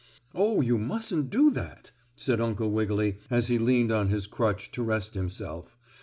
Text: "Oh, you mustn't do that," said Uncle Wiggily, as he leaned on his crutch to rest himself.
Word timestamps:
"Oh, 0.33 0.61
you 0.61 0.79
mustn't 0.79 1.29
do 1.29 1.51
that," 1.51 1.91
said 2.15 2.41
Uncle 2.41 2.71
Wiggily, 2.71 3.19
as 3.29 3.49
he 3.49 3.59
leaned 3.59 3.91
on 3.91 4.09
his 4.09 4.25
crutch 4.25 4.71
to 4.71 4.81
rest 4.81 5.13
himself. 5.13 5.77